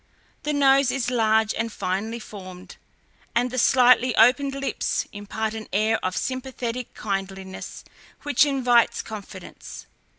[0.41, 2.77] The nose is large and finely formed,
[3.35, 7.83] and the slightly opened lips impart an air of sympathetic kindliness
[8.23, 9.85] which invites confidence.